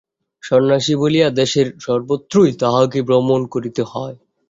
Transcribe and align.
সন্ন্যাসী 0.43 0.93
বলিয়া 0.95 1.27
দেশের 1.39 1.67
সর্বত্রই 1.79 2.51
তাঁহাকে 2.61 2.99
ভ্রমণ 3.07 3.41
করিতে 3.53 3.81
হয়। 3.83 4.15